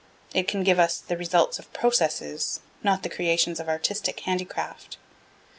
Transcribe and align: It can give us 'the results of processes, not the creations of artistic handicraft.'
It 0.33 0.47
can 0.47 0.63
give 0.63 0.79
us 0.79 0.97
'the 0.97 1.15
results 1.15 1.59
of 1.59 1.71
processes, 1.73 2.59
not 2.81 3.03
the 3.03 3.07
creations 3.09 3.59
of 3.59 3.69
artistic 3.69 4.19
handicraft.' 4.21 4.97